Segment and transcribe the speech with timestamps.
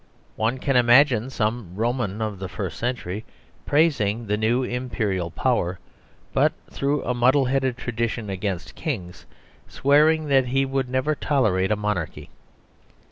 [0.35, 3.23] One can imagine some Roman of the first century
[3.67, 5.77] praising the new Imperial power,
[6.33, 9.27] but through a muddle headed tradition against" kings"
[9.67, 12.31] swearing that he would never tolerate a" monarchy."